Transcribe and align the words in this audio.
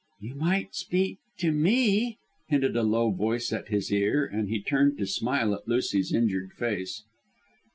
"You 0.19 0.33
might 0.33 0.73
speak 0.73 1.19
to 1.37 1.51
me," 1.51 2.17
hinted 2.47 2.75
a 2.75 2.81
low 2.81 3.11
voice 3.11 3.53
at 3.53 3.67
his 3.67 3.91
ear, 3.93 4.25
and 4.25 4.49
he 4.49 4.59
turned 4.59 4.97
to 4.97 5.05
smile 5.05 5.53
at 5.53 5.67
Lucy's 5.67 6.11
injured 6.11 6.53
face. 6.53 7.03